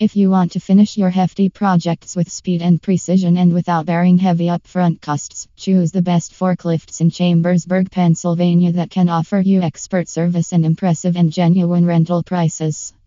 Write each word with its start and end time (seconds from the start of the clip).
If 0.00 0.16
you 0.16 0.30
want 0.30 0.52
to 0.52 0.60
finish 0.60 0.96
your 0.96 1.10
hefty 1.10 1.50
projects 1.50 2.16
with 2.16 2.32
speed 2.32 2.62
and 2.62 2.80
precision 2.80 3.36
and 3.36 3.52
without 3.52 3.84
bearing 3.84 4.16
heavy 4.16 4.46
upfront 4.46 5.02
costs, 5.02 5.46
choose 5.56 5.92
the 5.92 6.00
best 6.00 6.32
forklifts 6.32 7.02
in 7.02 7.10
Chambersburg, 7.10 7.90
Pennsylvania 7.90 8.72
that 8.72 8.88
can 8.88 9.10
offer 9.10 9.40
you 9.40 9.60
expert 9.60 10.08
service 10.08 10.54
and 10.54 10.64
impressive 10.64 11.16
and 11.16 11.30
genuine 11.30 11.84
rental 11.84 12.22
prices. 12.22 12.94